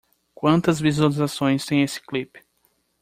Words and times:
Quantas 0.33 0.79
visualizações 0.79 1.63
tem 1.63 1.83
esse 1.83 2.01
clip? 2.01 2.41